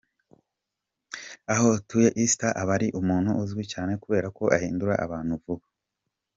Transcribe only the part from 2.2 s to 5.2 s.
Esther aba ari umuntu uzwi cyane kubera ko ahindura